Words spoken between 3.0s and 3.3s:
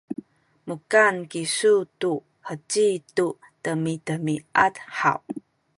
tu